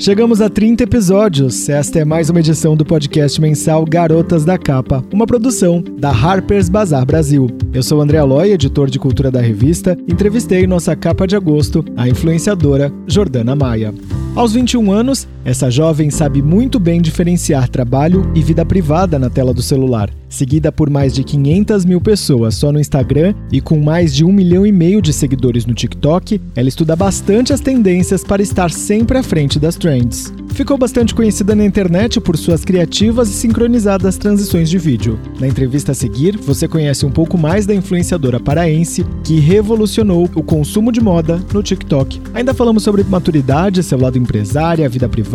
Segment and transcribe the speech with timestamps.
[0.00, 1.68] Chegamos a 30 episódios.
[1.68, 6.70] Esta é mais uma edição do podcast mensal Garotas da Capa, uma produção da Harper's
[6.70, 7.48] Bazaar Brasil.
[7.70, 9.98] Eu sou André Aloy, editor de cultura da revista.
[10.08, 13.92] Entrevistei nossa capa de agosto, a influenciadora Jordana Maia.
[14.34, 19.54] Aos 21 anos, essa jovem sabe muito bem diferenciar trabalho e vida privada na tela
[19.54, 20.10] do celular.
[20.28, 24.32] Seguida por mais de 500 mil pessoas só no Instagram e com mais de um
[24.32, 29.18] milhão e meio de seguidores no TikTok, ela estuda bastante as tendências para estar sempre
[29.18, 30.32] à frente das trends.
[30.50, 35.18] Ficou bastante conhecida na internet por suas criativas e sincronizadas transições de vídeo.
[35.40, 40.42] Na entrevista a seguir, você conhece um pouco mais da influenciadora paraense que revolucionou o
[40.42, 42.20] consumo de moda no TikTok.
[42.34, 45.29] Ainda falamos sobre maturidade, seu lado empresária, vida privada,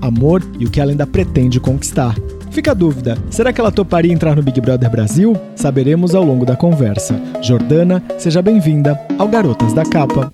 [0.00, 2.14] amor e o que ela ainda pretende conquistar.
[2.50, 5.36] Fica a dúvida: será que ela toparia entrar no Big Brother Brasil?
[5.54, 7.20] Saberemos ao longo da conversa.
[7.42, 10.30] Jordana, seja bem-vinda ao Garotas da Capa.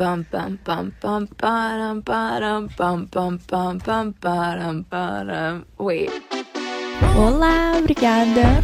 [7.16, 8.62] Olá, obrigada.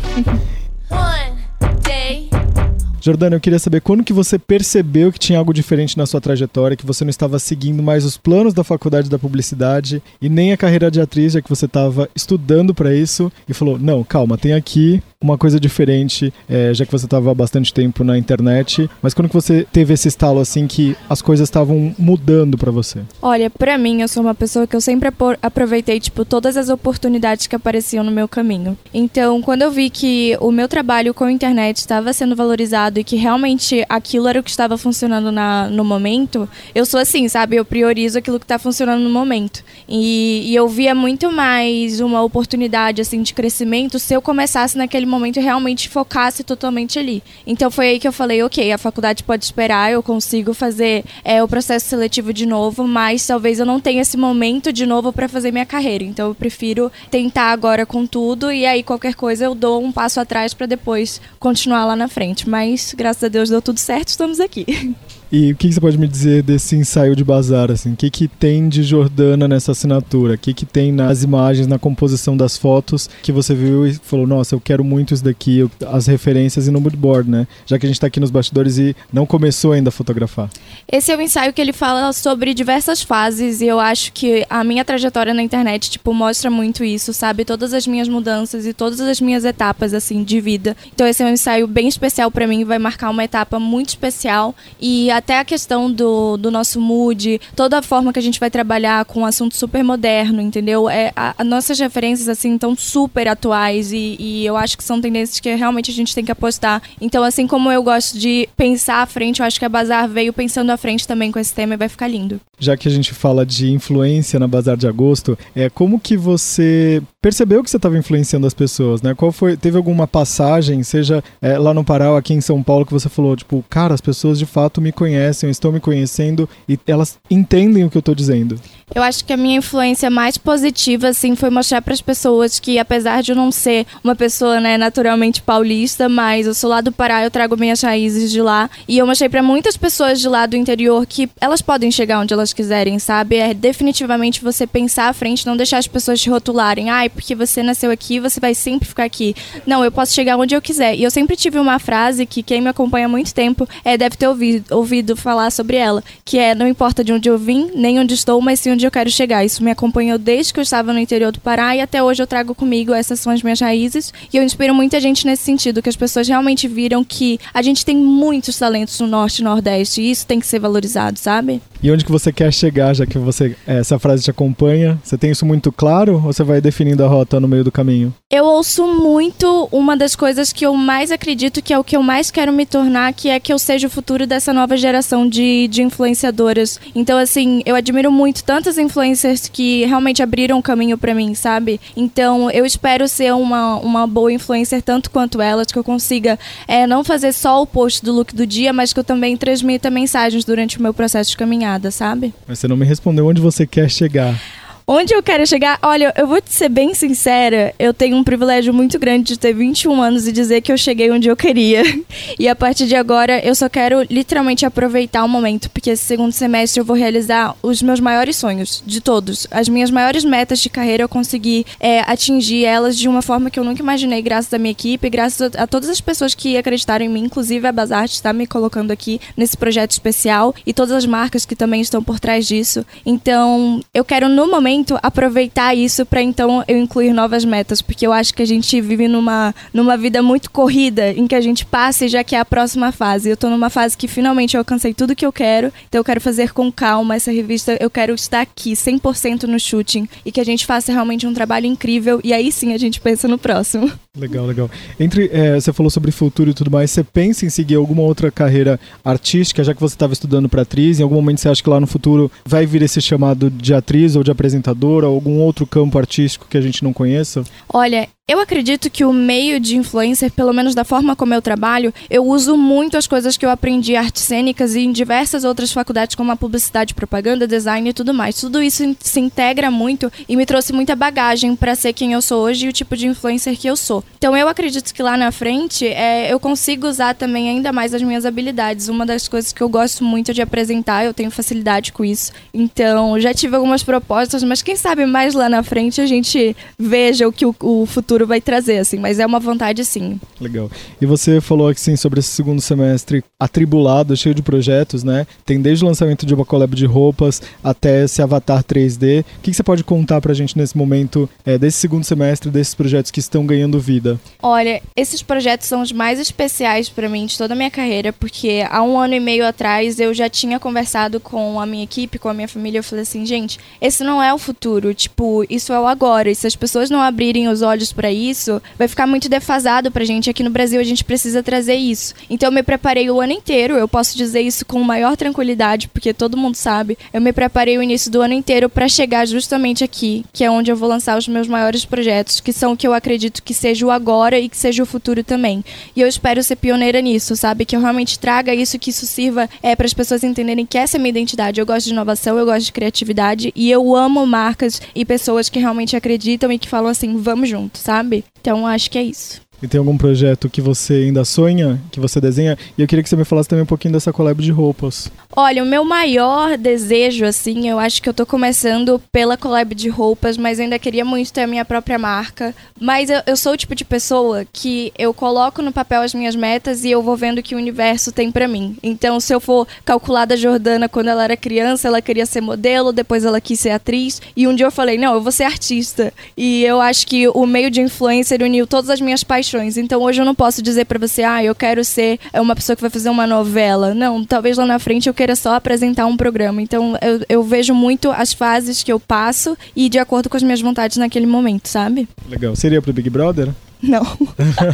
[3.09, 6.77] Jordana, eu queria saber quando que você percebeu que tinha algo diferente na sua trajetória,
[6.77, 10.59] que você não estava seguindo mais os planos da faculdade da publicidade e nem a
[10.59, 14.53] carreira de atriz, já que você estava estudando para isso e falou: não, calma, tem
[14.53, 19.15] aqui uma coisa diferente, é, já que você estava há bastante tempo na internet, mas
[19.15, 23.01] quando que você teve esse estalo assim que as coisas estavam mudando para você?
[23.21, 25.11] Olha, para mim, eu sou uma pessoa que eu sempre
[25.43, 28.79] aproveitei, tipo, todas as oportunidades que apareciam no meu caminho.
[28.95, 33.05] Então, quando eu vi que o meu trabalho com a internet estava sendo valorizado e
[33.05, 37.57] que realmente aquilo era o que estava funcionando na, no momento, eu sou assim, sabe?
[37.57, 39.65] Eu priorizo aquilo que está funcionando no momento.
[39.89, 45.07] E, e eu via muito mais uma oportunidade, assim, de crescimento se eu começasse naquele
[45.07, 47.23] momento realmente focasse totalmente ali.
[47.47, 51.43] Então foi aí que eu falei, ok, a faculdade pode esperar, eu consigo fazer é,
[51.43, 55.29] o processo seletivo de novo, mas talvez eu não tenha esse momento de novo para
[55.29, 56.05] fazer minha carreira.
[56.05, 60.21] Então eu prefiro tentar agora com tudo e aí qualquer coisa eu dou um passo
[60.21, 62.49] atrás para depois continuar lá na frente.
[62.49, 64.67] Mas graças a Deus deu tudo certo, estamos aqui.
[65.31, 67.71] E o que, você pode me dizer desse ensaio de bazar?
[67.71, 67.93] Assim?
[67.93, 70.35] O que, que tem de Jordana nessa assinatura?
[70.35, 74.27] O que, que tem nas imagens, na composição das fotos que você viu e falou,
[74.27, 77.47] nossa, eu quero muito isso daqui, as referências e no moodboard, né?
[77.67, 80.49] Já que a gente está aqui nos bastidores e não começou ainda a fotografar.
[80.91, 84.65] Esse é o ensaio que ele fala sobre diversas fases e eu acho que a
[84.65, 87.45] minha trajetória na internet, tipo, mostra muito isso, sabe?
[87.45, 90.75] Todas as minhas mudanças e todas as minhas etapas, assim, de vida.
[90.95, 94.55] Então esse é um ensaio bem especial para mim, vai marcar uma etapa muito especial
[94.81, 98.51] e até a questão do, do nosso mood, toda a forma que a gente vai
[98.51, 100.89] trabalhar com um assunto super moderno, entendeu?
[100.89, 105.01] É, a, a nossas referências, assim, estão super atuais e, e, eu acho que são
[105.01, 106.83] tendências que realmente a gente tem que apostar.
[107.01, 110.33] Então, assim como eu gosto de pensar à frente, eu acho que a Bazar veio
[110.33, 112.41] pensando à frente também com esse tema e vai ficar lindo.
[112.59, 117.03] Já que a gente fala de influência na Bazar de Agosto, é como que você
[117.21, 119.15] percebeu que você estava influenciando as pessoas, né?
[119.15, 122.87] Qual foi, teve alguma passagem, seja é, lá no Pará ou aqui em São Paulo,
[122.87, 126.79] que você falou, tipo, cara, as pessoas de fato me conhecem, estão me conhecendo e
[126.87, 128.59] elas entendem o que eu estou dizendo?
[128.95, 132.79] Eu acho que a minha influência mais positiva, assim, foi mostrar para as pessoas que,
[132.79, 136.91] apesar de eu não ser uma pessoa, né, naturalmente paulista, mas eu sou lá do
[136.91, 138.71] Pará, eu trago minhas raízes de lá.
[138.89, 142.33] E eu mostrei para muitas pessoas de lá do interior que elas podem chegar onde
[142.33, 143.37] elas quiserem, sabe?
[143.37, 146.91] É definitivamente você pensar à frente, não deixar as pessoas te rotularem.
[146.91, 149.35] Ai, porque você nasceu aqui, você vai sempre ficar aqui.
[149.67, 150.95] Não, eu posso chegar onde eu quiser.
[150.95, 154.17] E eu sempre tive uma frase que quem me acompanha há muito tempo é, deve
[154.17, 157.99] ter ouvido, ouvido falar sobre ela, que é: não importa de onde eu vim, nem
[157.99, 159.45] onde estou, mas sim onde eu quero chegar.
[159.45, 162.27] Isso me acompanhou desde que eu estava no interior do Pará e até hoje eu
[162.27, 164.13] trago comigo essas são as minhas raízes.
[164.33, 167.85] E eu inspiro muita gente nesse sentido, que as pessoas realmente viram que a gente
[167.85, 171.61] tem muitos talentos no Norte e Nordeste e isso tem que ser valorizado, sabe?
[171.83, 174.99] E onde que você quer chegar, já que você essa frase te acompanha?
[175.03, 178.13] Você tem isso muito claro ou você vai definindo a rota no meio do caminho?
[178.31, 182.03] Eu ouço muito uma das coisas que eu mais acredito que é o que eu
[182.03, 185.69] mais quero me tornar, que é que eu seja o futuro dessa nova geração de,
[185.69, 186.81] de influenciadoras.
[186.95, 191.81] Então, assim, eu admiro muito tantas influencers que realmente abriram o caminho para mim, sabe?
[191.97, 196.87] Então eu espero ser uma, uma boa influencer tanto quanto elas, que eu consiga é,
[196.87, 200.45] não fazer só o post do look do dia, mas que eu também transmita mensagens
[200.45, 201.37] durante o meu processo de
[201.69, 202.35] caminhada, sabe?
[202.47, 204.41] Mas você não me respondeu onde você quer chegar.
[204.91, 205.79] Onde eu quero chegar?
[205.83, 209.53] Olha, eu vou te ser bem sincera, eu tenho um privilégio muito grande de ter
[209.53, 211.83] 21 anos e dizer que eu cheguei onde eu queria.
[212.39, 216.31] E a partir de agora, eu só quero literalmente aproveitar o momento, porque esse segundo
[216.31, 219.47] semestre eu vou realizar os meus maiores sonhos, de todos.
[219.51, 223.59] As minhas maiores metas de carreira eu consegui é, atingir elas de uma forma que
[223.59, 227.09] eu nunca imaginei, graças à minha equipe, graças a, todas as pessoas que acreditaram em
[227.09, 231.45] mim, inclusive a Bazarte está me colocando aqui nesse projeto especial e todas as marcas
[231.45, 232.87] que também estão por trás disso.
[233.05, 238.07] Então, eu quero no momento momento, aproveitar isso para então eu incluir novas metas, porque
[238.07, 241.65] eu acho que a gente vive numa, numa vida muito corrida, em que a gente
[241.67, 243.29] passa e já quer a próxima fase.
[243.29, 246.21] Eu tô numa fase que finalmente eu alcancei tudo que eu quero, então eu quero
[246.21, 250.45] fazer com calma essa revista, eu quero estar aqui 100% no shooting e que a
[250.45, 253.91] gente faça realmente um trabalho incrível e aí sim a gente pensa no próximo.
[254.19, 254.71] Legal, legal.
[254.99, 258.31] Entre, é, você falou sobre futuro e tudo mais, você pensa em seguir alguma outra
[258.31, 261.71] carreira artística, já que você estava estudando para atriz, em algum momento você acha que
[261.71, 265.67] lá no futuro vai vir esse chamado de atriz ou de apresentadora, ou algum outro
[265.67, 267.45] campo artístico que a gente não conheça?
[267.73, 271.95] Olha, eu acredito que o meio de influencer, pelo menos da forma como eu trabalho,
[272.11, 276.15] eu uso muito as coisas que eu aprendi artes cênicas e em diversas outras faculdades,
[276.15, 278.39] como a publicidade, propaganda, design e tudo mais.
[278.39, 282.45] Tudo isso se integra muito e me trouxe muita bagagem para ser quem eu sou
[282.45, 284.05] hoje e o tipo de influencer que eu sou.
[284.19, 288.03] Então eu acredito que lá na frente é, eu consigo usar também ainda mais as
[288.03, 288.89] minhas habilidades.
[288.89, 292.31] Uma das coisas que eu gosto muito de apresentar, eu tenho facilidade com isso.
[292.53, 297.27] Então já tive algumas propostas, mas quem sabe mais lá na frente a gente veja
[297.27, 300.19] o que o, o futuro futuro vai trazer, assim, mas é uma vontade sim.
[300.41, 300.71] Legal.
[301.01, 305.27] E você falou assim sobre esse segundo semestre atribulado, cheio de projetos, né?
[305.45, 309.21] Tem desde o lançamento de uma collab de roupas até esse avatar 3D.
[309.21, 312.75] O que, que você pode contar pra gente nesse momento, é, desse segundo semestre, desses
[312.75, 314.19] projetos que estão ganhando vida?
[314.43, 318.65] Olha, esses projetos são os mais especiais para mim de toda a minha carreira, porque
[318.69, 322.29] há um ano e meio atrás eu já tinha conversado com a minha equipe, com
[322.29, 325.79] a minha família, eu falei assim, gente, esse não é o futuro, tipo, isso é
[325.79, 326.31] o agora.
[326.31, 329.91] E se as pessoas não abrirem os olhos para para isso, vai ficar muito defasado
[329.91, 330.31] pra gente.
[330.31, 332.15] Aqui no Brasil a gente precisa trazer isso.
[332.31, 336.15] Então eu me preparei o ano inteiro, eu posso dizer isso com maior tranquilidade, porque
[336.15, 336.97] todo mundo sabe.
[337.13, 340.71] Eu me preparei o início do ano inteiro para chegar justamente aqui, que é onde
[340.71, 343.85] eu vou lançar os meus maiores projetos, que são o que eu acredito que seja
[343.85, 345.63] o agora e que seja o futuro também.
[345.95, 347.67] E eu espero ser pioneira nisso, sabe?
[347.67, 350.97] Que eu realmente traga isso, que isso sirva é, para as pessoas entenderem que essa
[350.97, 351.61] é a minha identidade.
[351.61, 355.59] Eu gosto de inovação, eu gosto de criatividade e eu amo marcas e pessoas que
[355.59, 357.98] realmente acreditam e que falam assim, vamos junto, sabe?
[357.99, 358.25] Sabe?
[358.41, 359.41] Então acho que é isso.
[359.61, 362.57] E tem algum projeto que você ainda sonha, que você desenha?
[362.77, 365.11] E eu queria que você me falasse também um pouquinho dessa collab de roupas.
[365.41, 369.89] Olha, o meu maior desejo, assim, eu acho que eu tô começando pela collab de
[369.89, 372.53] roupas, mas ainda queria muito ter a minha própria marca.
[372.81, 376.35] Mas eu, eu sou o tipo de pessoa que eu coloco no papel as minhas
[376.35, 378.77] metas e eu vou vendo o que o universo tem para mim.
[378.83, 382.93] Então, se eu for calcular da Jordana quando ela era criança, ela queria ser modelo,
[382.93, 384.21] depois ela quis ser atriz.
[384.37, 386.13] E um dia eu falei, não, eu vou ser artista.
[386.37, 389.77] E eu acho que o meio de influencer uniu todas as minhas paixões.
[389.77, 392.83] Então hoje eu não posso dizer para você, ah, eu quero ser uma pessoa que
[392.83, 393.95] vai fazer uma novela.
[393.95, 396.63] Não, talvez lá na frente eu queira só apresentar um programa.
[396.63, 400.43] Então eu, eu vejo muito as fases que eu passo e de acordo com as
[400.43, 402.09] minhas vontades naquele momento, sabe?
[402.29, 402.55] Legal.
[402.57, 403.53] Seria pro Big Brother?
[403.83, 404.05] Não.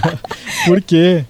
[0.66, 1.24] Por quê?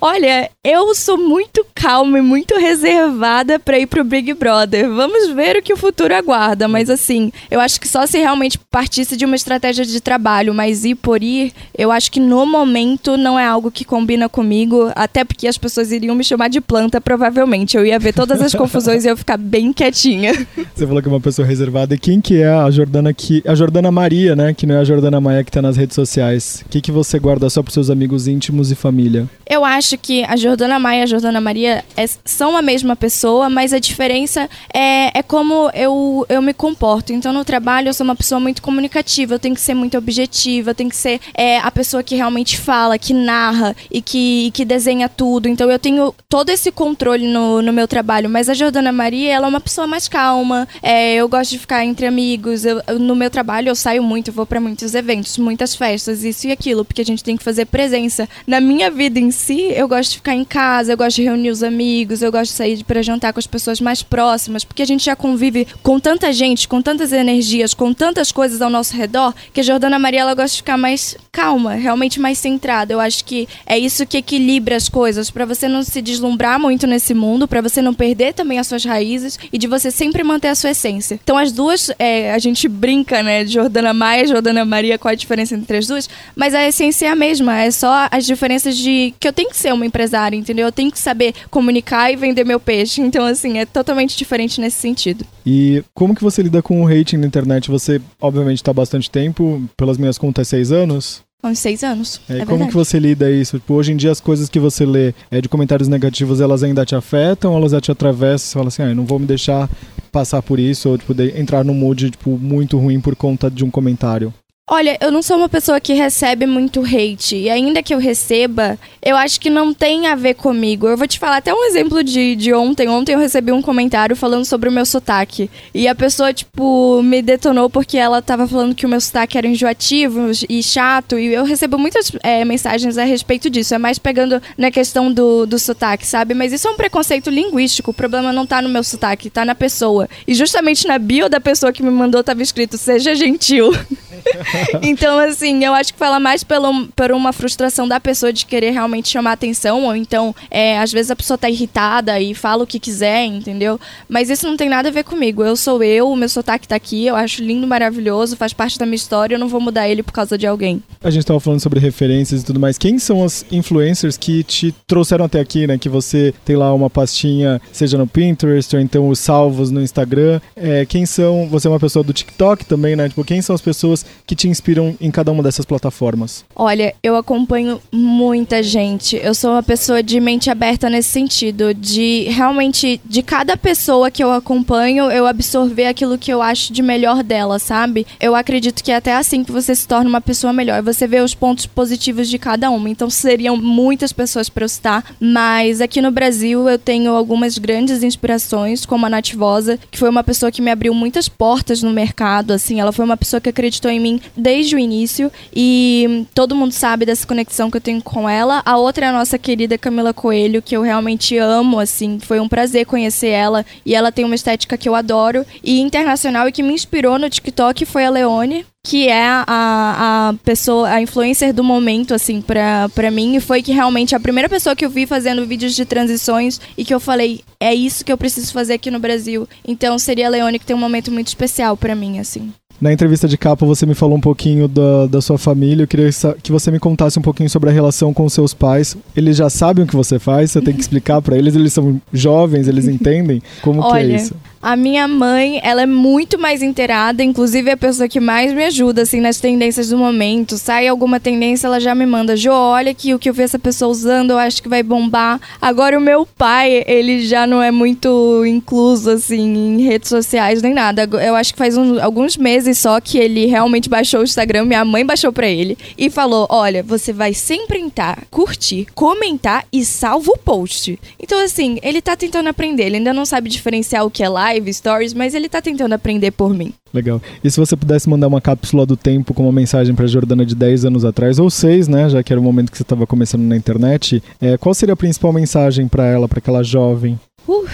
[0.00, 4.88] Olha, eu sou muito calma e muito reservada para ir pro Big Brother.
[4.88, 8.58] Vamos ver o que o futuro aguarda, mas assim, eu acho que só se realmente
[8.70, 13.16] partisse de uma estratégia de trabalho, mas ir por ir, eu acho que no momento
[13.16, 17.00] não é algo que combina comigo, até porque as pessoas iriam me chamar de planta,
[17.00, 17.76] provavelmente.
[17.76, 20.32] Eu ia ver todas as confusões e eu ficar bem quietinha.
[20.74, 21.94] Você falou que é uma pessoa reservada.
[21.94, 24.84] E quem que é a Jordana que a Jordana Maria, né, que não é a
[24.84, 26.64] Jordana Maia que tá nas redes sociais?
[26.66, 29.28] O que que você guarda só pros seus amigos íntimos e família?
[29.48, 33.48] Eu acho que a Jordana Maia e a Jordana Maria é, são a mesma pessoa,
[33.48, 37.12] mas a diferença é, é como eu, eu me comporto.
[37.12, 40.70] Então, no trabalho, eu sou uma pessoa muito comunicativa, eu tenho que ser muito objetiva,
[40.70, 44.64] eu tenho que ser é, a pessoa que realmente fala, que narra e que, que
[44.64, 45.48] desenha tudo.
[45.48, 48.28] Então, eu tenho todo esse controle no, no meu trabalho.
[48.28, 51.84] Mas a Jordana Maria, ela é uma pessoa mais calma, é, eu gosto de ficar
[51.84, 52.64] entre amigos.
[52.64, 56.48] Eu, no meu trabalho, eu saio muito, eu vou para muitos eventos, muitas festas, isso
[56.48, 58.28] e aquilo, porque a gente tem que fazer presença.
[58.44, 61.50] Na minha vida em si, eu gosto de ficar em casa, eu gosto de reunir
[61.50, 64.86] os amigos, eu gosto de sair para jantar com as pessoas mais próximas, porque a
[64.86, 69.34] gente já convive com tanta gente, com tantas energias, com tantas coisas ao nosso redor,
[69.52, 72.92] que a Jordana Maria ela gosta de ficar mais calma, realmente mais centrada.
[72.92, 76.86] Eu acho que é isso que equilibra as coisas, para você não se deslumbrar muito
[76.86, 80.48] nesse mundo, para você não perder também as suas raízes e de você sempre manter
[80.48, 81.20] a sua essência.
[81.22, 85.14] Então as duas, é, a gente brinca, né, de Jordana Maia Jordana Maria, qual a
[85.14, 89.14] diferença entre as duas, mas a essência é a mesma, é só as diferenças de
[89.26, 90.66] que eu tenho que ser uma empresária, entendeu?
[90.66, 93.00] Eu tenho que saber comunicar e vender meu peixe.
[93.00, 95.24] Então, assim, é totalmente diferente nesse sentido.
[95.44, 97.68] E como que você lida com o hating na internet?
[97.68, 101.24] Você, obviamente, está há bastante tempo, pelas minhas contas, seis anos?
[101.42, 102.20] Uns seis anos.
[102.28, 102.68] É, é como verdade.
[102.70, 103.58] que você lida isso?
[103.58, 106.84] Tipo, hoje em dia as coisas que você lê é, de comentários negativos, elas ainda
[106.84, 108.48] te afetam ou elas já te atravessam?
[108.48, 109.68] Você fala assim, ah, eu não vou me deixar
[110.12, 113.70] passar por isso ou tipo, entrar num mood tipo, muito ruim por conta de um
[113.70, 114.32] comentário?
[114.68, 117.36] Olha, eu não sou uma pessoa que recebe muito hate.
[117.36, 120.88] E ainda que eu receba, eu acho que não tem a ver comigo.
[120.88, 122.88] Eu vou te falar até um exemplo de, de ontem.
[122.88, 125.48] Ontem eu recebi um comentário falando sobre o meu sotaque.
[125.72, 129.46] E a pessoa, tipo, me detonou porque ela tava falando que o meu sotaque era
[129.46, 131.16] enjoativo e chato.
[131.16, 133.72] E eu recebo muitas é, mensagens a respeito disso.
[133.72, 136.34] É mais pegando na questão do, do sotaque, sabe?
[136.34, 137.92] Mas isso é um preconceito linguístico.
[137.92, 140.08] O problema não tá no meu sotaque, tá na pessoa.
[140.26, 143.70] E justamente na bio da pessoa que me mandou tava escrito: seja gentil.
[144.82, 148.70] então, assim, eu acho que fala mais pelo, por uma frustração da pessoa de querer
[148.70, 152.66] realmente chamar atenção, ou então, é, às vezes a pessoa tá irritada e fala o
[152.66, 153.78] que quiser, entendeu?
[154.08, 155.44] Mas isso não tem nada a ver comigo.
[155.44, 158.86] Eu sou eu, o meu sotaque tá aqui, eu acho lindo, maravilhoso, faz parte da
[158.86, 160.82] minha história, eu não vou mudar ele por causa de alguém.
[161.02, 162.78] A gente tava falando sobre referências e tudo mais.
[162.78, 165.78] Quem são os influencers que te trouxeram até aqui, né?
[165.78, 170.40] Que você tem lá uma pastinha, seja no Pinterest ou então os salvos no Instagram.
[170.54, 171.48] É, quem são.
[171.48, 173.08] Você é uma pessoa do TikTok também, né?
[173.08, 176.44] Tipo, quem são as pessoas que te inspiram em cada uma dessas plataformas?
[176.54, 179.16] Olha, eu acompanho muita gente.
[179.16, 184.22] Eu sou uma pessoa de mente aberta nesse sentido, de realmente, de cada pessoa que
[184.22, 188.06] eu acompanho, eu absorver aquilo que eu acho de melhor dela, sabe?
[188.20, 190.82] Eu acredito que é até assim que você se torna uma pessoa melhor.
[190.82, 192.88] Você vê os pontos positivos de cada uma.
[192.88, 198.02] Então seriam muitas pessoas para eu citar, mas aqui no Brasil eu tenho algumas grandes
[198.02, 202.52] inspirações, como a Nativosa, que foi uma pessoa que me abriu muitas portas no mercado,
[202.52, 206.72] assim, ela foi uma pessoa que acreditou em mim desde o início e todo mundo
[206.72, 208.62] sabe dessa conexão que eu tenho com ela.
[208.64, 212.48] A outra é a nossa querida Camila Coelho, que eu realmente amo, assim, foi um
[212.48, 215.44] prazer conhecer ela e ela tem uma estética que eu adoro.
[215.62, 220.34] E internacional e que me inspirou no TikTok foi a Leone, que é a, a
[220.44, 223.36] pessoa, a influencer do momento, assim, pra, pra mim.
[223.36, 226.84] E foi que realmente a primeira pessoa que eu vi fazendo vídeos de transições e
[226.84, 229.48] que eu falei, é isso que eu preciso fazer aqui no Brasil.
[229.66, 232.52] Então seria a Leone que tem um momento muito especial para mim, assim.
[232.80, 235.84] Na entrevista de capa você me falou um pouquinho da, da sua família.
[235.84, 236.10] Eu queria
[236.42, 238.96] que você me contasse um pouquinho sobre a relação com seus pais.
[239.16, 241.54] Eles já sabem o que você faz, você tem que explicar para eles.
[241.54, 244.34] Eles são jovens, eles entendem como Olha, que é isso.
[244.62, 248.64] A minha mãe, ela é muito mais inteirada, inclusive é a pessoa que mais me
[248.64, 250.56] ajuda, assim, nas tendências do momento.
[250.58, 253.58] Sai alguma tendência, ela já me manda, Jo, olha aqui o que eu vi essa
[253.58, 255.40] pessoa usando, eu acho que vai bombar.
[255.60, 260.74] Agora o meu pai, ele já não é muito incluso, assim, em redes sociais nem
[260.74, 261.08] nada.
[261.24, 265.04] Eu acho que faz alguns meses só que ele realmente baixou o Instagram, minha mãe
[265.04, 270.38] baixou pra ele e falou, olha, você vai sempre entrar, curtir, comentar e salva o
[270.38, 270.98] post.
[271.20, 274.55] Então, assim, ele tá tentando aprender, ele ainda não sabe diferenciar o que é live,
[274.56, 276.72] live stories, mas ele tá tentando aprender por mim.
[276.92, 277.20] Legal.
[277.44, 280.54] E se você pudesse mandar uma cápsula do tempo com uma mensagem para Jordana de
[280.54, 283.42] 10 anos atrás, ou 6, né, já que era o momento que você estava começando
[283.42, 287.18] na internet, é, qual seria a principal mensagem para ela, para aquela jovem?
[287.46, 287.66] Uh,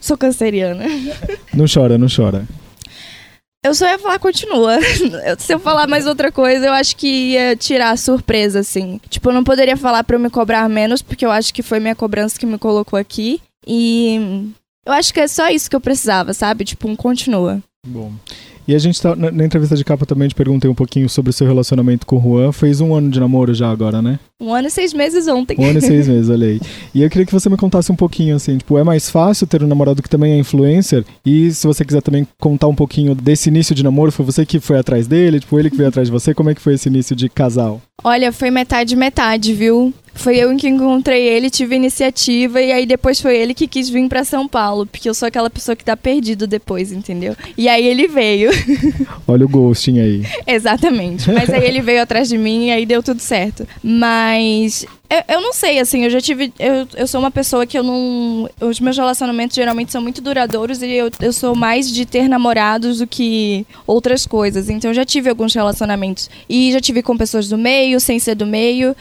[0.00, 0.84] sou canceriana.
[1.52, 2.46] Não chora, não chora.
[3.62, 4.78] Eu só ia falar, continua.
[5.38, 8.98] Se eu falar mais outra coisa, eu acho que ia tirar a surpresa, assim.
[9.10, 11.78] Tipo, eu não poderia falar pra eu me cobrar menos, porque eu acho que foi
[11.78, 13.38] minha cobrança que me colocou aqui.
[13.66, 14.50] E
[14.86, 16.64] eu acho que é só isso que eu precisava, sabe?
[16.64, 17.62] Tipo, um continua.
[17.86, 18.12] Bom.
[18.68, 19.16] E a gente tá.
[19.16, 22.18] Na, na, entrevista de capa também te perguntei um pouquinho sobre o seu relacionamento com
[22.18, 22.52] o Juan.
[22.52, 24.18] Fez um ano de namoro já agora, né?
[24.40, 25.56] Um ano e seis meses ontem.
[25.58, 26.60] Um ano e seis meses, olha aí.
[26.94, 29.62] E eu queria que você me contasse um pouquinho, assim, tipo, é mais fácil ter
[29.62, 31.04] um namorado que também é influencer?
[31.26, 34.60] E se você quiser também contar um pouquinho desse início de namoro, foi você que
[34.60, 35.40] foi atrás dele?
[35.40, 36.32] Tipo, ele que veio atrás de você?
[36.32, 37.80] Como é que foi esse início de casal?
[38.04, 39.92] Olha, foi metade metade, viu?
[40.20, 44.06] Foi eu que encontrei ele, tive iniciativa e aí depois foi ele que quis vir
[44.06, 47.34] para São Paulo, porque eu sou aquela pessoa que tá perdido depois, entendeu?
[47.56, 48.50] E aí ele veio.
[49.26, 50.22] Olha o ghosting aí.
[50.46, 51.30] Exatamente.
[51.32, 53.66] Mas aí ele veio atrás de mim e aí deu tudo certo.
[53.82, 56.52] Mas eu, eu, não sei, assim, eu já tive.
[56.56, 58.48] Eu, eu sou uma pessoa que eu não.
[58.60, 62.98] Os meus relacionamentos geralmente são muito duradouros e eu, eu sou mais de ter namorados
[62.98, 64.68] do que outras coisas.
[64.68, 66.30] Então eu já tive alguns relacionamentos.
[66.48, 68.94] E já tive com pessoas do meio, sem ser do meio.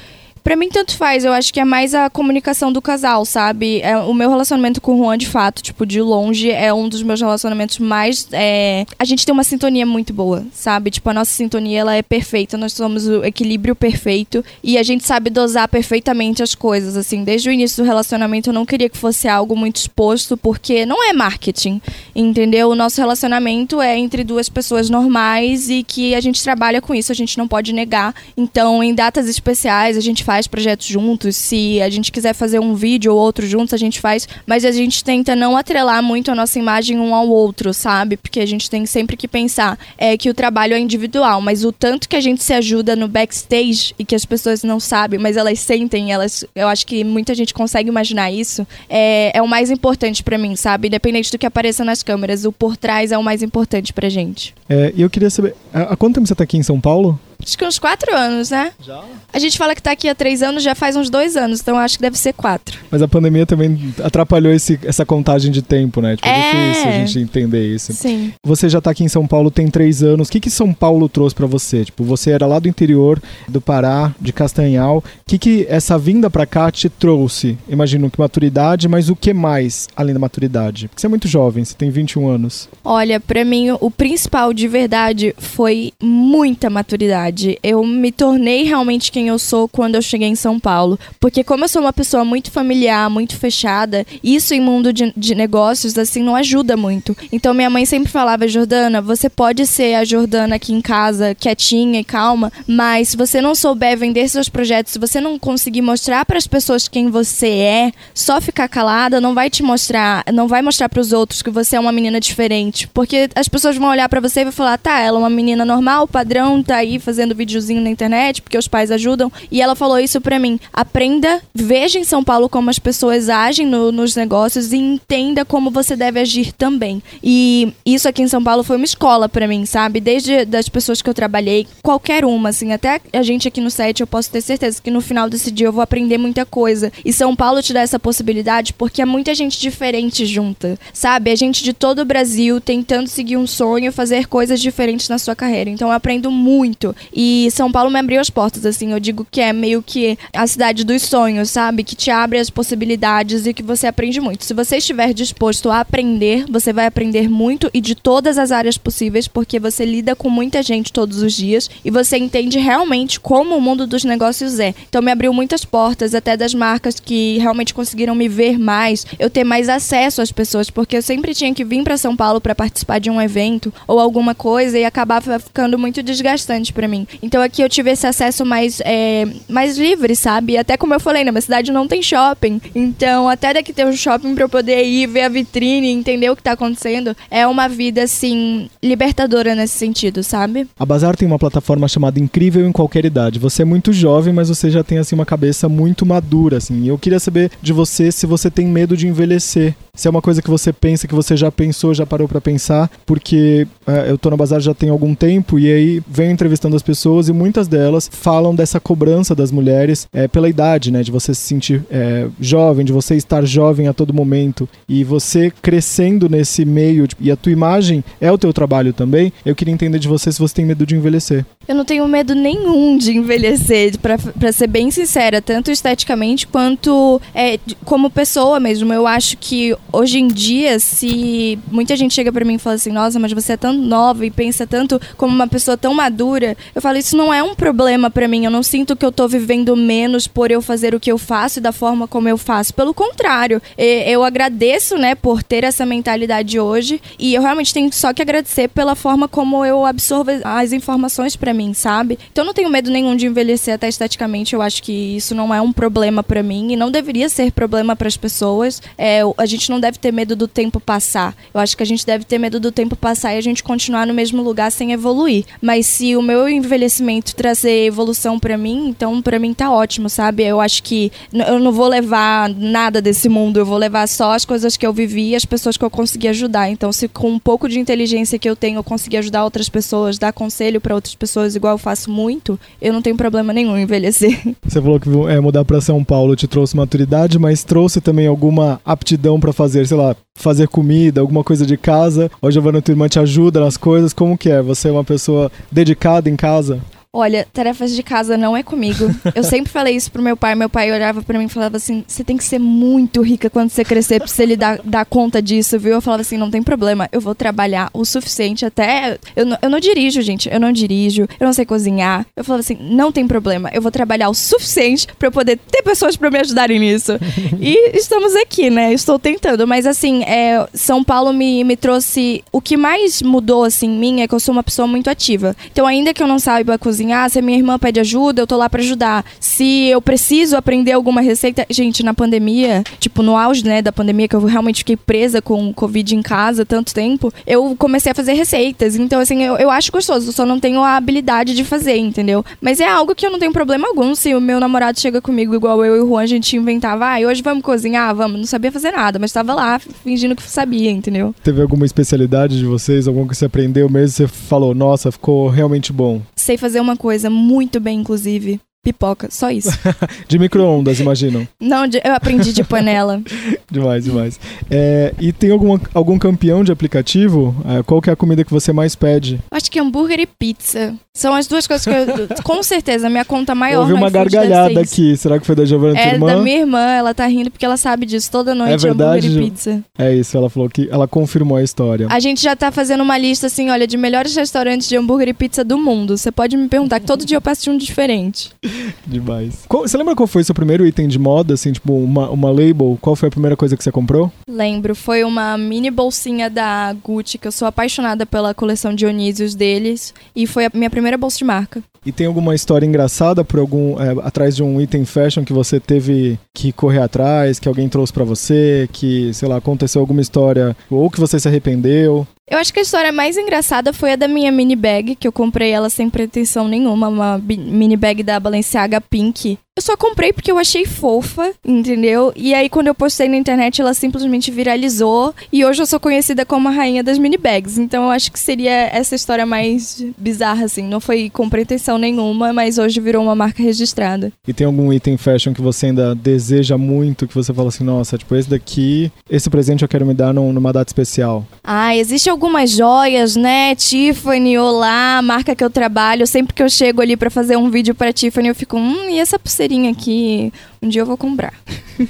[0.44, 1.26] Pra mim, tanto faz.
[1.26, 3.82] Eu acho que é mais a comunicação do casal, sabe?
[3.82, 7.04] É, o meu relacionamento com o Juan, de fato, tipo, de longe, é um dos
[7.04, 8.28] meus relacionamentos mais.
[8.32, 8.86] É...
[8.98, 10.92] A gente tem uma sintonia muito boa, sabe?
[10.92, 12.58] Tipo, a nossa sintonia ela é perfeita.
[12.58, 14.44] Nós somos o equilíbrio perfeito.
[14.64, 17.24] E a gente sabe dosar perfeitamente as coisas, assim.
[17.24, 21.04] Desde o início do relacionamento, eu não queria que fosse algo muito exposto, porque não
[21.08, 21.82] é marketing,
[22.16, 22.70] entendeu?
[22.70, 27.12] O nosso relacionamento é entre duas pessoas normais e que a gente trabalha com isso,
[27.12, 28.14] a gente não pode negar.
[28.36, 31.36] Então, em datas especiais, a gente faz projetos juntos.
[31.36, 34.30] Se a gente quiser fazer um vídeo ou outro juntos, a gente faz.
[34.46, 38.16] Mas a gente tenta não atrelar muito a nossa imagem um ao outro, sabe?
[38.16, 41.72] Porque a gente tem sempre que pensar é, que o trabalho é individual, mas o
[41.72, 45.36] tanto que a gente se ajuda no backstage e que as pessoas não sabem, mas
[45.36, 49.72] elas sentem, elas, eu acho que muita gente consegue imaginar isso, é, é o mais
[49.72, 50.90] importante para mim, sabe?
[50.90, 54.54] Independente do que apareça nas câmeras, o por trás é o mais importante pra gente.
[54.70, 57.20] É, e eu queria saber, há quanto tempo você tá aqui em São Paulo?
[57.44, 58.72] Acho que uns quatro anos, né?
[58.82, 59.04] Já?
[59.32, 61.78] A gente fala que tá aqui há três anos, já faz uns dois anos, então
[61.78, 62.78] acho que deve ser quatro.
[62.92, 66.16] Mas a pandemia também atrapalhou esse, essa contagem de tempo, né?
[66.16, 67.94] Tipo, é, é difícil a gente entender isso.
[67.94, 68.34] Sim.
[68.46, 70.28] Você já tá aqui em São Paulo tem três anos.
[70.28, 71.86] O que que São Paulo trouxe para você?
[71.86, 74.98] Tipo, você era lá do interior do Pará, de Castanhal.
[74.98, 77.58] O que que essa vinda para cá te trouxe?
[77.68, 80.88] Imagino que maturidade, mas o que mais além da maturidade?
[80.88, 82.70] Porque você é muito jovem, você tem 21 anos.
[82.84, 87.29] Olha, para mim o principal de verdade foi muita maturidade.
[87.64, 91.00] Eu me tornei realmente quem eu sou quando eu cheguei em São Paulo.
[91.20, 95.36] Porque como eu sou uma pessoa muito familiar, muito fechada, isso em mundo de, de
[95.36, 97.16] negócios, assim, não ajuda muito.
[97.32, 102.00] Então minha mãe sempre falava, Jordana, você pode ser a Jordana aqui em casa, quietinha
[102.00, 106.26] e calma, mas se você não souber vender seus projetos, se você não conseguir mostrar
[106.26, 110.62] para as pessoas quem você é, só ficar calada não vai te mostrar, não vai
[110.62, 114.08] mostrar para os outros que você é uma menina diferente, porque as pessoas vão olhar
[114.08, 117.19] para você e vão falar, tá, ela é uma menina normal, padrão, tá aí fazendo
[117.36, 119.32] videozinho na internet, porque os pais ajudam.
[119.52, 123.66] E ela falou isso para mim: aprenda, veja em São Paulo como as pessoas agem
[123.66, 127.02] no, nos negócios e entenda como você deve agir também.
[127.24, 130.00] E isso aqui em São Paulo foi uma escola para mim, sabe?
[130.00, 134.02] Desde das pessoas que eu trabalhei, qualquer uma, assim, até a gente aqui no set,
[134.02, 136.92] eu posso ter certeza que no final desse dia eu vou aprender muita coisa.
[137.04, 141.32] E São Paulo te dá essa possibilidade porque é muita gente diferente junta, sabe?
[141.32, 145.36] É gente de todo o Brasil tentando seguir um sonho, fazer coisas diferentes na sua
[145.36, 145.70] carreira.
[145.70, 146.96] Então eu aprendo muito.
[147.14, 150.46] E São Paulo me abriu as portas, assim, eu digo que é meio que a
[150.48, 151.84] cidade dos sonhos, sabe?
[151.84, 154.46] Que te abre as possibilidades e que você aprende muito.
[154.46, 158.78] Se você estiver disposto a aprender, você vai aprender muito e de todas as áreas
[158.78, 163.56] possíveis, porque você lida com muita gente todos os dias e você entende realmente como
[163.56, 164.74] o mundo dos negócios é.
[164.88, 169.30] Então me abriu muitas portas, até das marcas que realmente conseguiram me ver mais, eu
[169.30, 172.56] ter mais acesso às pessoas, porque eu sempre tinha que vir para São Paulo para
[172.56, 176.99] participar de um evento ou alguma coisa e acabava ficando muito desgastante para mim.
[177.22, 180.58] Então aqui eu tive esse acesso mais, é, mais livre, sabe?
[180.58, 182.62] Até como eu falei, na minha cidade não tem shopping.
[182.74, 186.36] Então, até daqui ter um shopping para eu poder ir ver a vitrine, entender o
[186.36, 190.68] que tá acontecendo, é uma vida assim libertadora nesse sentido, sabe?
[190.80, 193.40] A Bazar tem uma plataforma chamada Incrível em qualquer idade.
[193.40, 196.88] Você é muito jovem, mas você já tem assim uma cabeça muito madura, assim.
[196.88, 200.42] Eu queria saber de você se você tem medo de envelhecer se é uma coisa
[200.42, 204.30] que você pensa, que você já pensou, já parou para pensar, porque é, eu tô
[204.30, 206.89] na Bazar já tem algum tempo e aí venho entrevistando as pessoas
[207.28, 211.04] e muitas delas falam dessa cobrança das mulheres é, pela idade, né?
[211.04, 215.52] De você se sentir é, jovem, de você estar jovem a todo momento e você
[215.62, 219.32] crescendo nesse meio tipo, e a tua imagem é o teu trabalho também.
[219.46, 221.46] Eu queria entender de você se você tem medo de envelhecer.
[221.68, 227.60] Eu não tenho medo nenhum de envelhecer, para ser bem sincera, tanto esteticamente quanto é,
[227.86, 228.92] como pessoa mesmo.
[228.92, 232.92] Eu acho que hoje em dia, se muita gente chega para mim e fala assim,
[232.92, 236.82] nossa, mas você é tão nova e pensa tanto como uma pessoa tão madura, eu
[236.82, 238.46] falo, isso não é um problema para mim.
[238.46, 241.60] Eu não sinto que eu tô vivendo menos por eu fazer o que eu faço
[241.60, 242.74] e da forma como eu faço.
[242.74, 248.14] Pelo contrário, eu agradeço, né, por ter essa mentalidade hoje e eu realmente tenho só
[248.14, 252.18] que agradecer pela forma como eu absorvo as informações para mim, sabe?
[252.32, 254.54] Então eu não tenho medo nenhum de envelhecer até esteticamente.
[254.54, 257.96] Eu acho que isso não é um problema para mim e não deveria ser problema
[257.96, 258.82] para as pessoas.
[258.98, 261.36] É, a gente não deve ter medo do tempo passar.
[261.54, 264.06] Eu acho que a gente deve ter medo do tempo passar e a gente continuar
[264.06, 265.46] no mesmo lugar sem evoluir.
[265.62, 270.44] Mas se o meu envelhecimento trazer evolução para mim, então para mim tá ótimo, sabe?
[270.44, 274.46] Eu acho que eu não vou levar nada desse mundo, eu vou levar só as
[274.46, 276.70] coisas que eu vivi e as pessoas que eu consegui ajudar.
[276.70, 280.18] Então, se com um pouco de inteligência que eu tenho eu conseguir ajudar outras pessoas,
[280.18, 283.84] dar conselho para outras pessoas, igual eu faço muito, eu não tenho problema nenhum em
[283.84, 284.40] envelhecer.
[284.64, 288.80] Você falou que é, mudar para São Paulo te trouxe maturidade, mas trouxe também alguma
[288.86, 292.32] aptidão para fazer sei lá, fazer comida, alguma coisa de casa?
[292.42, 294.14] Ou a Giovana, tua irmã te ajuda nas coisas?
[294.14, 294.62] Como que é?
[294.62, 296.80] Você é uma pessoa dedicada em casa?
[297.12, 299.10] Olha, tarefas de casa não é comigo.
[299.34, 300.54] Eu sempre falei isso pro meu pai.
[300.54, 303.72] Meu pai olhava para mim e falava assim: você tem que ser muito rica quando
[303.72, 305.94] você crescer pra você lhe dar, dar conta disso, viu?
[305.94, 309.18] Eu falava assim: não tem problema, eu vou trabalhar o suficiente até.
[309.36, 310.48] Eu não, eu não dirijo, gente.
[310.52, 312.28] Eu não dirijo, eu não sei cozinhar.
[312.36, 315.82] Eu falava assim: não tem problema, eu vou trabalhar o suficiente para eu poder ter
[315.82, 317.14] pessoas para me ajudarem nisso.
[317.60, 318.94] e estamos aqui, né?
[318.94, 319.66] Estou tentando.
[319.66, 322.44] Mas assim, é, São Paulo me, me trouxe.
[322.52, 325.56] O que mais mudou, assim, em mim é que eu sou uma pessoa muito ativa.
[325.72, 328.48] Então, ainda que eu não saiba cozinhar, cozinhar, se a minha irmã pede ajuda, eu
[328.48, 329.24] tô lá para ajudar.
[329.40, 334.28] Se eu preciso aprender alguma receita, gente, na pandemia, tipo no auge, né, da pandemia
[334.28, 338.16] que eu realmente fiquei presa com o Covid em casa tanto tempo, eu comecei a
[338.16, 338.96] fazer receitas.
[338.96, 342.44] Então assim, eu, eu acho gostoso, só não tenho a habilidade de fazer, entendeu?
[342.60, 345.56] Mas é algo que eu não tenho problema algum se o meu namorado chega comigo
[345.56, 348.72] igual eu e o Juan, a gente inventava, ah, hoje vamos cozinhar, vamos, não sabia
[348.72, 351.34] fazer nada, mas estava lá fingindo que sabia, entendeu?
[351.44, 355.94] Teve alguma especialidade de vocês, alguma que você aprendeu mesmo, você falou, nossa, ficou realmente
[355.94, 356.22] bom?
[356.50, 358.60] sei fazer uma coisa muito bem, inclusive.
[358.84, 359.70] Pipoca, só isso.
[360.28, 361.48] de micro-ondas, imagino.
[361.60, 363.22] Não, de, eu aprendi de panela.
[363.70, 364.40] demais, demais.
[364.72, 367.56] É, e tem alguma, algum campeão de aplicativo?
[367.68, 369.40] É, qual que é a comida que você mais pede?
[369.52, 370.96] Acho que hambúrguer e pizza.
[371.14, 372.44] São as duas coisas que eu.
[372.44, 373.82] com certeza, minha conta maior.
[373.82, 375.18] Houve uma gargalhada aqui.
[375.18, 376.28] Será que foi da Giovanna É irmã?
[376.28, 378.32] da minha irmã, ela tá rindo porque ela sabe disso.
[378.32, 379.84] Toda noite é verdade, hambúrguer e pizza.
[379.98, 382.08] É isso, ela falou que ela confirmou a história.
[382.10, 385.34] A gente já tá fazendo uma lista assim, olha, de melhores restaurantes de hambúrguer e
[385.34, 386.18] pizza do mundo.
[386.18, 388.52] Você pode me perguntar que todo dia eu peço de um diferente.
[389.06, 389.66] Demais.
[389.68, 392.50] Qual, você lembra qual foi o seu primeiro item de moda, assim, tipo, uma, uma
[392.50, 392.98] label?
[393.02, 394.32] Qual foi a primeira coisa que você comprou?
[394.48, 400.14] Lembro, foi uma mini bolsinha da Gucci, que eu sou apaixonada pela coleção Dionísios deles,
[400.36, 401.84] e foi a minha primeira bolsa de marca.
[402.06, 405.80] E tem alguma história engraçada por algum é, atrás de um item fashion que você
[405.80, 410.76] teve que correr atrás, que alguém trouxe para você, que, sei lá, aconteceu alguma história
[410.90, 412.26] ou que você se arrependeu?
[412.50, 415.32] Eu acho que a história mais engraçada foi a da minha mini bag, que eu
[415.32, 419.60] comprei ela sem pretensão nenhuma, uma mini bag da Balenciaga Pink.
[419.80, 422.34] Eu só comprei porque eu achei fofa, entendeu?
[422.36, 426.46] E aí quando eu postei na internet ela simplesmente viralizou e hoje eu sou conhecida
[426.46, 427.78] como a rainha das mini bags.
[427.78, 432.52] Então eu acho que seria essa história mais bizarra assim, não foi com pretensão nenhuma,
[432.52, 434.34] mas hoje virou uma marca registrada.
[434.46, 438.18] E tem algum item fashion que você ainda deseja muito, que você fala assim, nossa,
[438.18, 441.48] tipo esse daqui, esse presente eu quero me dar numa data especial?
[441.64, 443.76] Ah, existe algumas joias, né?
[443.76, 446.28] Tiffany, Olá, marca que eu trabalho.
[446.28, 449.20] Sempre que eu chego ali para fazer um vídeo para Tiffany, eu fico, hum, e
[449.20, 449.40] essa
[449.70, 450.52] pulseirinha aqui?
[450.82, 451.54] Um dia eu vou comprar.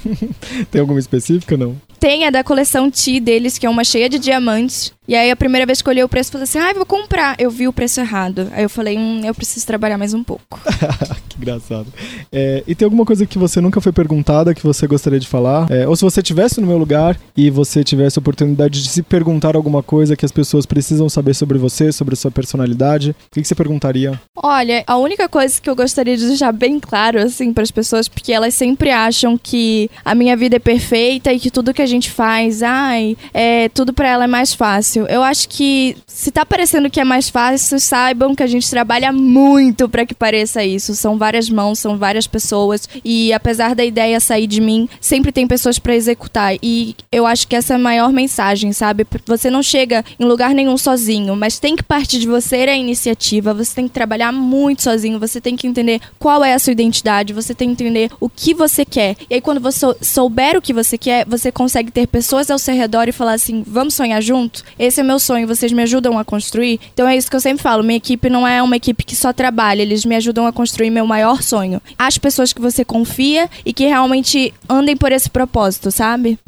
[0.70, 1.76] Tem alguma específica não?
[1.98, 4.92] Tem a da coleção T deles, que é uma cheia de diamantes.
[5.10, 6.86] E aí a primeira vez que eu olhei o preço, eu falei assim, ah, vou
[6.86, 7.34] comprar.
[7.36, 8.46] Eu vi o preço errado.
[8.52, 10.44] Aí eu falei, hum, eu preciso trabalhar mais um pouco.
[11.28, 11.88] que engraçado.
[12.30, 15.68] É, e tem alguma coisa que você nunca foi perguntada que você gostaria de falar?
[15.68, 19.02] É, ou se você estivesse no meu lugar e você tivesse a oportunidade de se
[19.02, 23.14] perguntar alguma coisa que as pessoas precisam saber sobre você, sobre a sua personalidade, o
[23.32, 24.12] que, que você perguntaria?
[24.36, 28.06] Olha, a única coisa que eu gostaria de deixar bem claro, assim, para as pessoas,
[28.06, 31.86] porque elas sempre acham que a minha vida é perfeita e que tudo que a
[31.86, 34.99] gente faz, ai, é, tudo para ela é mais fácil.
[35.06, 39.12] Eu acho que se tá parecendo que é mais fácil, saibam que a gente trabalha
[39.12, 40.94] muito para que pareça isso.
[40.94, 45.46] São várias mãos, são várias pessoas e apesar da ideia sair de mim, sempre tem
[45.46, 46.56] pessoas para executar.
[46.62, 49.06] E eu acho que essa é a maior mensagem, sabe?
[49.26, 53.54] Você não chega em lugar nenhum sozinho, mas tem que partir de você a iniciativa,
[53.54, 57.32] você tem que trabalhar muito sozinho, você tem que entender qual é a sua identidade,
[57.32, 59.16] você tem que entender o que você quer.
[59.28, 62.74] E aí quando você souber o que você quer, você consegue ter pessoas ao seu
[62.74, 64.62] redor e falar assim: vamos sonhar junto?
[64.90, 66.80] Esse é meu sonho, vocês me ajudam a construir?
[66.92, 69.32] Então é isso que eu sempre falo: minha equipe não é uma equipe que só
[69.32, 71.80] trabalha, eles me ajudam a construir meu maior sonho.
[71.96, 76.40] As pessoas que você confia e que realmente andem por esse propósito, sabe?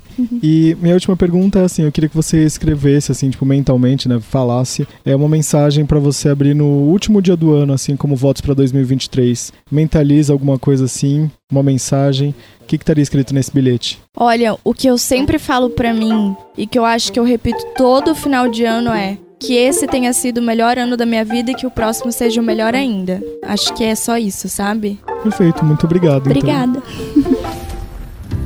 [0.42, 4.18] E minha última pergunta é assim, eu queria que você escrevesse assim, tipo mentalmente, né,
[4.20, 8.40] falasse, é uma mensagem para você abrir no último dia do ano, assim, como votos
[8.40, 9.52] para 2023.
[9.70, 12.34] Mentaliza alguma coisa assim, uma mensagem.
[12.60, 13.98] O que, que estaria escrito nesse bilhete?
[14.16, 17.64] Olha, o que eu sempre falo para mim e que eu acho que eu repito
[17.76, 21.50] todo final de ano é que esse tenha sido o melhor ano da minha vida
[21.50, 23.20] e que o próximo seja o melhor ainda.
[23.42, 25.00] Acho que é só isso, sabe?
[25.22, 26.30] Perfeito, muito obrigado.
[26.30, 26.32] Então.
[26.32, 26.82] Obrigada.
[27.16, 27.31] Então.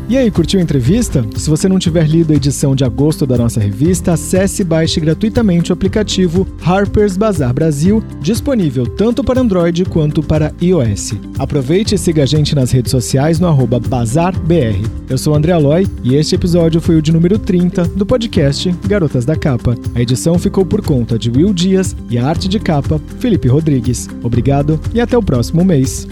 [0.09, 1.27] E aí, curtiu a entrevista?
[1.35, 5.01] Se você não tiver lido a edição de agosto da nossa revista, acesse e baixe
[5.01, 11.15] gratuitamente o aplicativo Harper's Bazaar Brasil, disponível tanto para Android quanto para iOS.
[11.37, 14.81] Aproveite e siga a gente nas redes sociais no arroba BazarBR.
[15.11, 18.73] Eu sou o André Aloy e este episódio foi o de número 30 do podcast
[18.87, 19.77] Garotas da Capa.
[19.93, 24.09] A edição ficou por conta de Will Dias e a arte de capa, Felipe Rodrigues.
[24.23, 26.07] Obrigado e até o próximo mês.